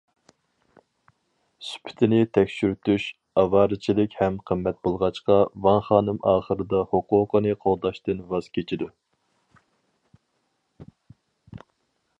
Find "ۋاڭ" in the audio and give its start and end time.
5.67-5.79